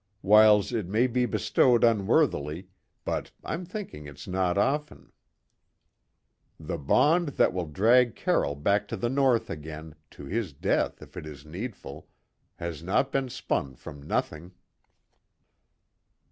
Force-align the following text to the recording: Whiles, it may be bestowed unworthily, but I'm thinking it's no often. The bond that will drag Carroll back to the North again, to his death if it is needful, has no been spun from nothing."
Whiles, 0.23 0.73
it 0.73 0.87
may 0.87 1.05
be 1.05 1.27
bestowed 1.27 1.83
unworthily, 1.83 2.69
but 3.05 3.29
I'm 3.43 3.65
thinking 3.67 4.07
it's 4.07 4.27
no 4.27 4.41
often. 4.45 5.11
The 6.59 6.79
bond 6.79 7.27
that 7.37 7.53
will 7.53 7.67
drag 7.67 8.15
Carroll 8.15 8.55
back 8.55 8.87
to 8.87 8.97
the 8.97 9.09
North 9.09 9.47
again, 9.47 9.93
to 10.09 10.25
his 10.25 10.53
death 10.53 11.03
if 11.03 11.15
it 11.15 11.27
is 11.27 11.45
needful, 11.45 12.07
has 12.55 12.81
no 12.81 13.03
been 13.03 13.29
spun 13.29 13.75
from 13.75 14.01
nothing." 14.01 14.53